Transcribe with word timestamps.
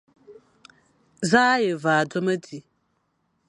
Za 1.29 1.41
a 1.53 1.61
ye 1.63 1.73
van 1.83 1.97
adzo 2.01 2.19
di? 2.43 2.57